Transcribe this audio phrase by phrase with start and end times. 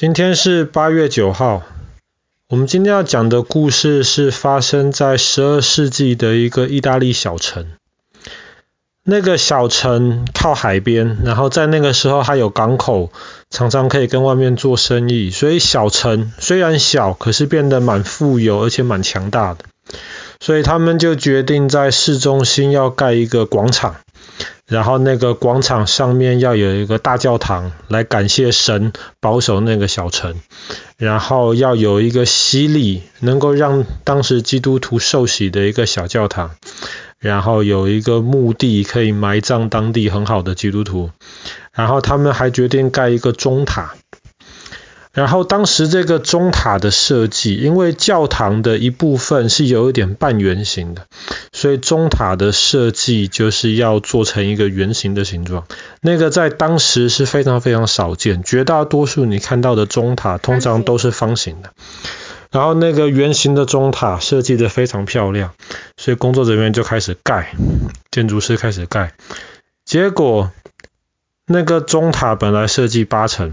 [0.00, 1.64] 今天是八月九号。
[2.48, 7.66] 我们今天要讲的故事是发生在十二世纪的一个意大利小城。
[9.02, 13.10] 那个小城靠海边，然后在那个时候还有港口，
[13.50, 15.30] 常常可以跟外面做生意。
[15.30, 19.64] 所以小城虽然小，可是变得蛮富有，而且蛮强大的。
[20.38, 23.96] 所以他们就决定在市中心要盖一个广场。
[24.68, 30.36] 然后那个广场上面要有一个大教堂，来感谢神保守那个小城。
[30.98, 36.50] 然后要有一个洗礼，能够让当时基督徒受洗的一个小教堂。
[37.18, 41.10] 然后有一个墓地可以埋葬当地很好的基督徒。
[41.72, 43.94] 然后他们还决定盖一个中塔。
[45.18, 51.06] 然后当时这个钟塔的设计，因为教堂的一部分是有一点半圆形的，
[51.52, 55.66] 所以钟塔的设计就是要做成一个圆形的形状。
[56.02, 61.72] 那个在当时是非常非常少见，绝大多数你看到的钟塔通常都是方形的。
[62.52, 65.52] 然后那个圆形的钟塔设计得非常漂亮，
[65.96, 67.52] 所以工作人员就开始盖，
[68.12, 69.14] 建筑师开始盖。
[69.84, 70.52] 结果
[71.44, 73.52] 那个钟塔本来设计八层。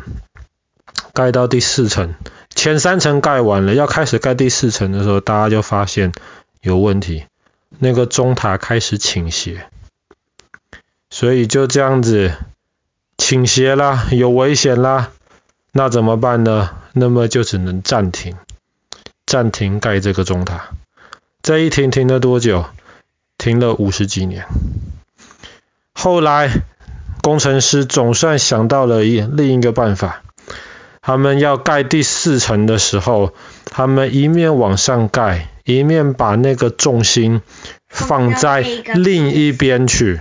[1.15, 2.13] 盖到第四层，
[2.53, 6.11] 前三层盖完了，要开始盖第四层的时候，大家就发现
[6.59, 7.23] 有问题，
[7.79, 9.65] 那个钟塔开始倾斜，
[11.09, 12.33] 所以就这样子
[13.17, 15.11] 倾斜啦，有危险啦，
[15.71, 16.71] 那怎么办呢？
[16.91, 18.35] 那么就只能暂停，
[19.25, 20.71] 暂停盖这个钟塔。
[21.41, 22.65] 这一停停了多久？
[23.37, 24.45] 停了五十几年。
[25.93, 26.51] 后来
[27.21, 30.24] 工程师总算想到了一另一个办法。
[31.05, 33.31] 他们要盖第四层的时候，
[33.65, 37.43] 他们一面往上盖，一面把那个重心
[37.87, 38.61] 放在
[38.95, 40.19] 另一边去。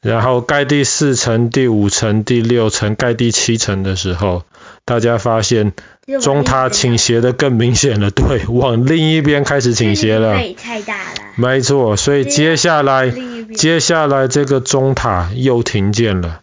[0.00, 4.44] 然后盖第四层、第五层、第六层、盖第七层的时候，
[4.86, 5.74] 大家发现
[6.22, 10.38] 中塔倾斜的更明显了，对，往另一边开始倾斜了。
[10.56, 11.18] 太大了。
[11.36, 13.12] 没错，所以接下来，
[13.54, 16.40] 接下来这个中塔又停建了，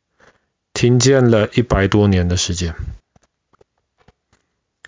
[0.71, 2.75] 停建了一百多年的时间。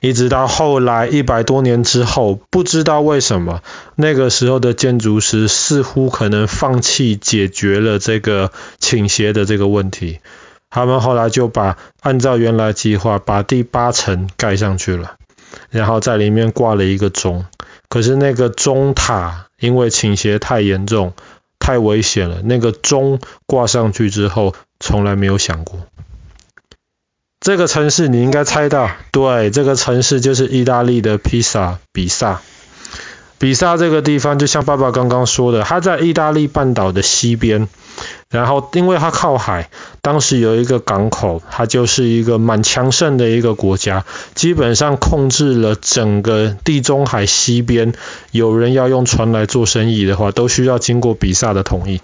[0.01, 3.61] 一直到后来一百多年之后，不知道为什么，
[3.95, 10.19] 那个时候的建筑师似乎可能放弃解决了这个倾斜的这个问题。
[10.69, 15.15] 他们后来就把按照原来计划把第八层盖上去了，
[15.69, 17.45] 然后在里面挂了一个钟。
[17.89, 21.13] 可是那个钟塔因为倾斜太严重、
[21.57, 25.79] 太危险了，那个钟挂上去之后从来没有响过。
[27.49, 32.41] 这个城市你应该猜到，对，这个城市就是意大利的披萨，比萨。
[33.39, 37.67] 比萨这个地方就像爸爸刚刚说的，它在意大利半岛的西边，
[38.29, 39.71] 然后因为它靠海，
[40.03, 44.05] 当时有一个港口，它就是一个蛮强盛的一个国家，
[44.35, 47.93] 基本上控制了整个地中海西边，
[48.29, 51.99] 有人要用船来做生意的话，都需要经过比萨的同意。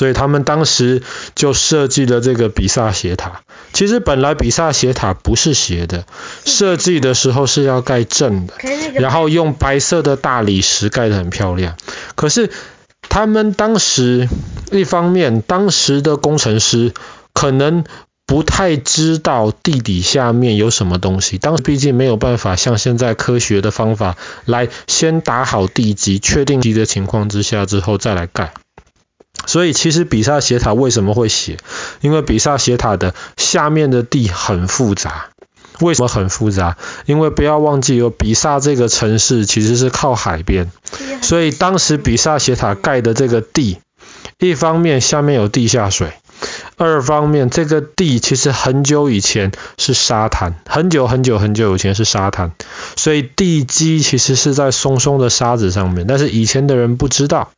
[0.00, 1.02] 所以他们当时
[1.34, 3.42] 就设计了这个比萨斜塔。
[3.74, 6.06] 其实本来比萨斜塔不是斜的，
[6.46, 8.54] 设计的时候是要盖正的，
[8.94, 11.76] 然后用白色的大理石盖得很漂亮。
[12.14, 12.50] 可是
[13.10, 14.26] 他们当时
[14.72, 16.94] 一方面，当时的工程师
[17.34, 17.84] 可能
[18.24, 28.54] 不太知道地底下面有什么东西，当时毕竟没有办法像现在科学的方法来先打好地基，确定地的情况之下之后再来盖。
[29.46, 31.58] 所以其实比萨斜塔为什么会斜？
[32.00, 35.26] 因为比萨斜塔的下面的地很复杂。
[35.80, 36.76] 为什么很复杂？
[37.06, 40.70] 因为不要忘记有比萨这个城市其实是靠海边，
[41.22, 43.78] 所以当时比萨斜塔盖的这个地，
[44.38, 46.12] 一方面下面有地下水，
[46.76, 52.52] 二方面这个地其实很久以前是沙滩，很久很久很久以前是沙滩，
[52.96, 57.52] 所以地基其实是在松松的沙子上面，但是以前的人不知道。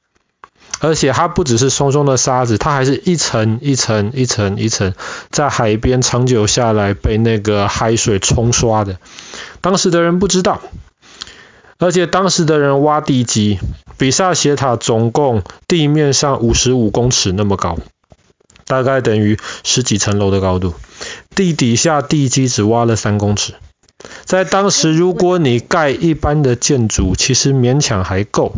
[0.82, 4.94] 而且它不只是松松的沙子，它还是一层一层一层一层
[5.30, 8.98] 在海边长久下来被那个海水冲刷的。
[9.60, 10.60] 当时的人不知道，
[11.78, 13.60] 而且当时的人挖地基，
[13.96, 17.78] 比萨斜塔总共地面上五十五公尺那么高，
[18.66, 20.74] 大概等于十几层楼的高度，
[21.36, 23.54] 地底下地基只挖了三公尺。
[24.24, 28.52] 在当时，如果你盖一般的建筑，其实勉强还够。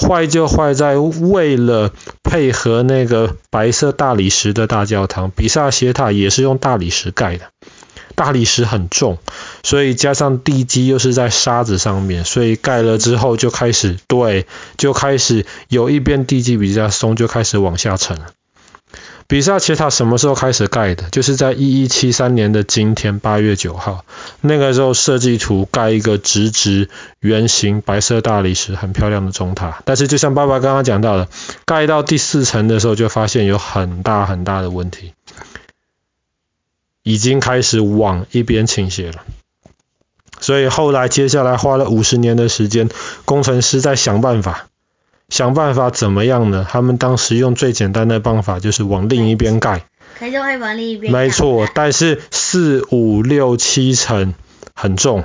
[0.00, 1.92] 坏就坏在为了
[2.22, 7.44] 配合那个白色大理石的大教堂，比萨斜塔也是用大理石盖的，
[8.14, 9.18] 大理石很重，
[9.62, 18.26] 所以加上地基又是在沙子上面，所以盖了之后就开始对，就开始有一边地基比较松，就开始往下沉了。
[19.30, 21.08] 比萨斜塔什么时候开始盖的？
[21.10, 24.04] 就是在一一七三年的今天八月九号，
[24.40, 26.90] 那个时候设计图盖一个直直
[27.20, 31.28] 圆形白色大理石很漂亮的钟塔，但是就像爸爸刚刚讲到的，
[31.64, 35.12] 盖到第四层的时候就发现有很大很大的问题，
[37.04, 39.22] 已经开始往一边倾斜了。
[40.40, 42.88] 所以后来接下来花了五十年的时间，
[43.26, 44.69] 工程师在想办法。
[45.30, 46.66] 想办法怎么样呢？
[46.68, 49.86] 他们当时用最简单的办法，就是往另一边盖。
[50.18, 51.10] 可以往另一边。
[51.10, 54.34] 没错，但是四五六七层
[54.74, 55.24] 很重，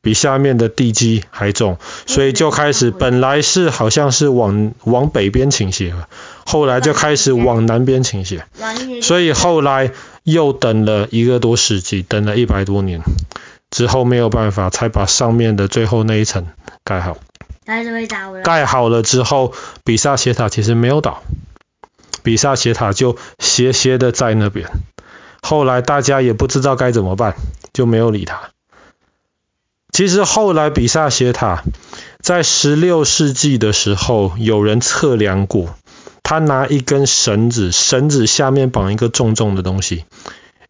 [0.00, 6.08] 比下面的地基还重，所以就开始本来是好像是往往北边倾斜了，
[6.44, 8.44] 后来就开始往南边倾斜。
[9.00, 9.92] 所以后来
[10.24, 13.00] 又等了一个多世纪，等了一百多年
[13.70, 16.46] 之后没有办法，才把上面的最后那一层
[16.82, 17.16] 盖好。
[18.42, 21.22] 盖好了之后，比萨斜塔其实没有倒，
[22.22, 24.68] 比萨斜塔就斜斜的在那边。
[25.40, 27.34] 后来大家也不知道该怎么办，
[27.72, 28.50] 就没有理它。
[29.92, 31.62] 其实后来比萨斜塔
[32.20, 35.74] 在十六世纪的时候，有人测量过，
[36.22, 40.04] 他拿一根绳子，绳子下面绑一个重重的东西，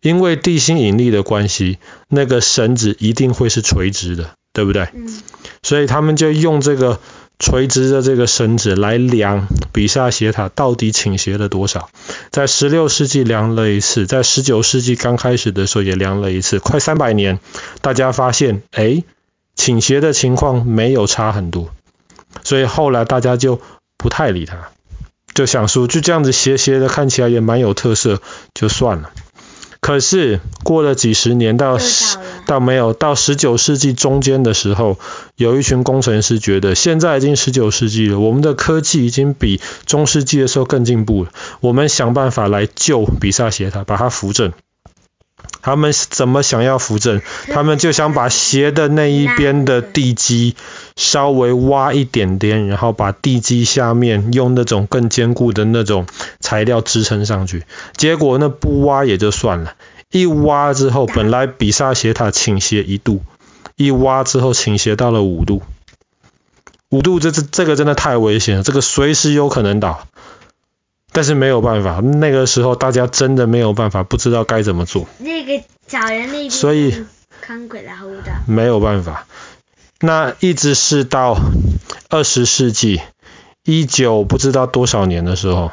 [0.00, 4.30] 因为地心引力的关系，那个绳子一定会是垂直的。
[4.54, 4.88] 对不对？
[4.94, 5.20] 嗯。
[5.64, 7.00] 所以他们就用这个
[7.40, 11.88] 垂直的这个绳子来量比萨斜塔到底倾斜了多少。
[12.30, 17.40] 在十六世纪量了一次，在十九世纪刚开始的时候也量了一次，快三百年，
[17.80, 19.02] 大家发现，哎，
[19.56, 21.70] 倾斜的情况没有差很多。
[22.44, 23.60] 所以后来大家就
[23.96, 24.68] 不太理它，
[25.34, 28.20] 就想说就这样子斜斜的看起来也蛮有特色，
[28.52, 29.10] 就算了。
[29.80, 31.78] 可是过了几十年到
[32.46, 34.98] 倒没有到十九世纪中间的时候，
[35.36, 41.30] 有一群工程师觉得现在已经十九世纪了，我们的科技已经比中世纪的时候更进步了，
[41.60, 44.52] 我们想办法来救比萨斜塔，把它扶正。
[45.60, 47.22] 他们怎么想要扶正？
[47.48, 50.56] 他们就想把斜的那一边的地基
[50.94, 56.06] 稍微挖一点点，然后把地基下面用那种更坚固的那种
[56.40, 57.64] 材料支撑上去。
[57.96, 59.74] 结果那不挖也就算了，
[60.14, 63.20] 一挖之后，本来比萨斜塔倾斜一度，
[63.74, 65.60] 一挖之后倾斜到了五度。
[66.90, 70.06] 五度这这这个真的太危险了，这个随时有可能倒。
[71.10, 75.08] 但是没有办法，那个时候大家真的没有办法，不知道该怎么做。
[75.18, 76.94] 那个找人那边，所以
[78.46, 79.26] 没有办法。
[79.98, 81.36] 那一直是到
[82.08, 83.00] 二十世纪
[83.64, 85.72] 一九不知道多少年的时候，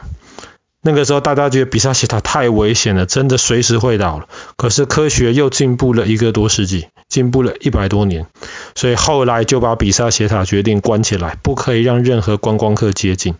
[0.84, 4.28] 那个时候大家觉得比萨斜塔太危险了，真的随时会倒了。
[4.58, 8.26] 可是科学又进步了一个多世纪，进步了一百多年，
[8.74, 13.36] 所以后来就把比萨斜塔决定关起来，不可以让任何观光客接近。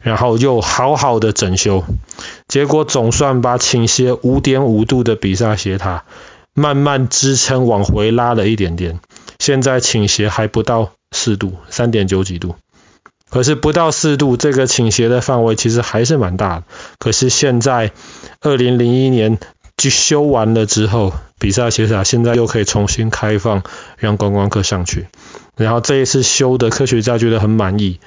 [0.00, 1.84] 然后又好好的整修，
[2.48, 6.04] 结果总算把倾斜五点五度的比萨斜塔
[6.54, 8.98] 慢慢支撑往回拉了一点点，
[9.38, 12.54] 现在倾斜还不到四度，三点九几度。
[13.30, 16.64] 可是不到四度，这个倾斜的范围其实还是蛮大的。
[16.98, 17.92] 可是现在
[18.40, 19.38] 二零零一年
[19.76, 23.62] 就修完了之后，比萨斜塔现在又可以重新开放，
[23.96, 25.06] 让观光客上去。
[25.56, 28.00] 然后这一次修的科学家觉得很满意。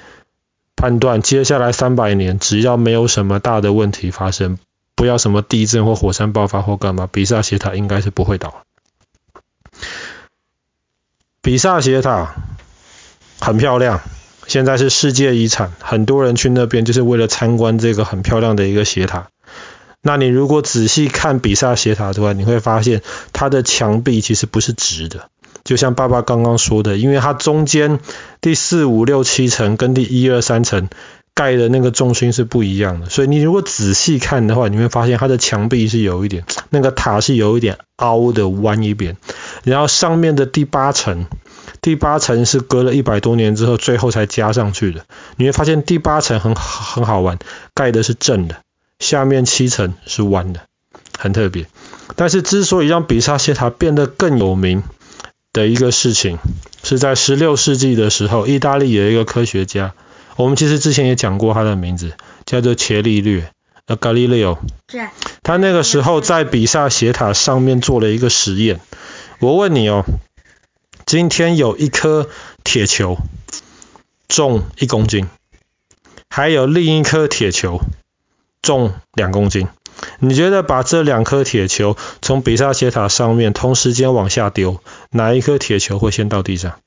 [0.76, 4.58] 判断接下来三百年，只要没有什么大的问题发生，
[4.94, 8.64] 不要什么地震或火山爆发或干嘛，比萨斜塔应该是不会倒。
[11.40, 12.34] 比萨斜塔
[13.40, 14.00] 很漂亮，
[14.46, 19.28] 现在是世界遗产，很多人去那边就是为了参观这个很漂亮的一个斜塔。
[20.02, 25.28] 那你如果仔细看比萨斜塔的话，你会发现它的墙壁其实不是直的。
[25.64, 27.98] 就像爸爸刚刚说的，因为它中间
[28.42, 30.90] 第四五六七层跟第一二三层
[31.34, 39.16] 盖的那个重心是不一样的，所以你如果仔细看的话，你会发现它的墙壁是有一点，那个塔是有一点凹的弯一边，
[39.64, 41.24] 然后上面的第八层，
[41.84, 45.04] 第八层是隔了一百多年之后最后才加上去的，
[45.36, 47.38] 你会发现第八层很很好玩，
[47.74, 48.62] 盖的是正的，
[49.00, 50.60] 下面七层是弯的，
[51.18, 51.66] 很特别。
[52.16, 54.82] 但是之所以让比萨斜塔变得更有名，
[55.52, 56.38] 的一个事情
[56.82, 59.92] 是在十六世纪的时候，意大利有一个科学家，
[60.36, 62.12] 我们其实之前也讲过他的名字，
[62.46, 63.50] 叫做伽利略，
[63.84, 64.56] 呃，Galileo。
[64.88, 65.06] 是。
[65.42, 68.80] 他那个时候在比萨斜塔上面做了一个实验。
[69.38, 70.02] 我问你哦，
[71.06, 72.28] 今天有一颗
[72.64, 73.18] 铁球
[74.26, 75.28] 重一公斤，
[76.30, 77.80] 还有另一颗铁球
[78.62, 79.68] 重两公斤。
[80.18, 84.80] 你觉得把这两颗铁球从比萨斜塔上面同时间往下丢，
[85.10, 86.80] 哪一颗铁球会先到地上？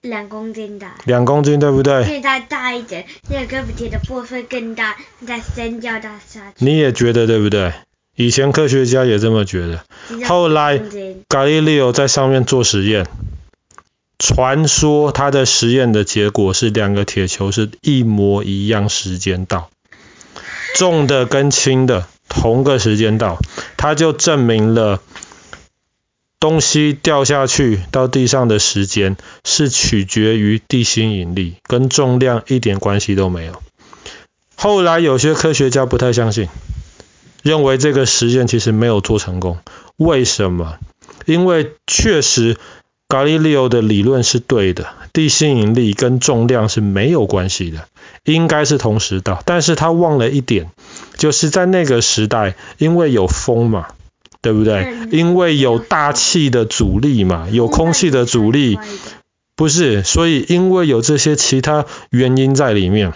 [0.00, 0.86] 两公斤的。
[1.04, 2.04] 两公斤对不对？
[2.04, 6.64] 现在大一点，那个胳膊铁的部分更大，再伸掉它下去。
[6.64, 7.72] 你也觉得对不对？
[8.14, 9.84] 以前科学家也这么觉得。
[10.26, 10.80] 后来，
[11.28, 13.06] 伽利略在上面做实验，
[14.20, 19.70] 传说他的实验的结果是两个铁球是一模一样时间到，
[20.76, 23.40] 重的跟轻的同个时间到，
[23.76, 25.00] 他就证明了
[26.38, 33.60] 东西掉下去到地上的时间是取决于地心引力，跟重量一点关系都没有。
[34.54, 36.48] 后来有些科学家不太相信。
[37.42, 39.60] 认为这个实验其实没有做成功，
[39.96, 40.76] 为什么？
[41.24, 42.58] 因为确实，
[43.10, 47.88] 伽利利欧的理论是对的，地心引力跟重量是没有关系的，
[48.24, 49.42] 应该是同时到。
[49.44, 50.70] 但是他忘了一点，
[51.16, 53.88] 就是在那个时代，因为有风嘛，
[54.40, 54.94] 对不对？
[55.10, 58.78] 因为有大气的阻力嘛，有空气的阻力，
[59.56, 63.12] 不是，所以因为有这些其他原因在里面，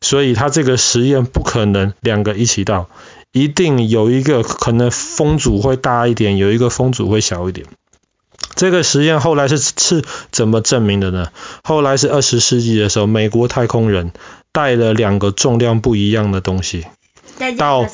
[0.00, 2.88] 所以他这个实验不可能两个一起到。
[3.32, 7.66] 一定有一个可能风阻会大一点，有一个风阻会小一点。
[8.56, 11.28] 这个实验后来是是怎么证明的呢？
[11.62, 14.10] 后来是二十世纪的时候，美国太空人
[14.50, 16.86] 带了两个重量不一样的东西
[17.58, 17.86] 到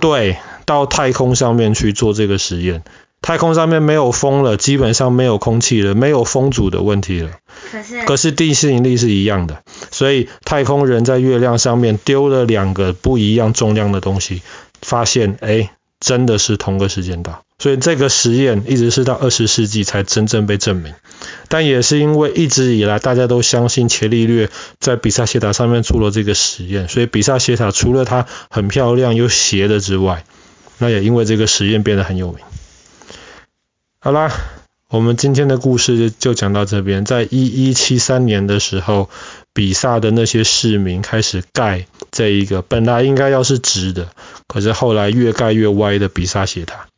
[0.00, 2.82] 对到太空上面去做这个实验。
[3.20, 7.30] 太空上面没有风了，基本上没有空气了，没有风阻的问题了。
[7.72, 14.42] 可是可是地心引力是一样的，所以太空人在月亮上面丢了两个不一样重量的东西。
[14.82, 20.92] 发现，哎，真的是同个时间到，所以这个实验一直是到二十世纪才真正被证明。
[21.48, 30.26] 但也是因为一直以来大家都相信伽利略在比萨斜塔上面做了这个实验，所以比萨斜塔除了它很漂亮又斜的之外，
[30.76, 32.44] 那也因为这个实验变得很有名。
[33.98, 34.30] 好啦，
[34.88, 37.06] 我们今天的故事就讲到这边。
[37.06, 39.08] 在一一七三年的时候，
[39.54, 44.10] 比萨的那些市民开始盖这一个本来应该要是直的。
[44.46, 46.88] 可是后来越盖越歪的比萨斜塔，